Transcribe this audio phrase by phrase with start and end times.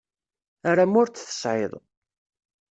[0.69, 1.73] Aram ur t-tesεiḍ.